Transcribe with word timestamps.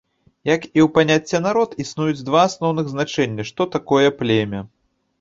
Як 0.55 0.61
і 0.69 0.79
ў 0.85 0.87
паняцця 0.95 1.41
народ, 1.47 1.77
існуюць 1.85 2.25
два 2.31 2.41
асноўных 2.49 2.85
азначэння, 2.93 3.49
што 3.55 3.71
такое 3.79 4.07
племя. 4.21 4.69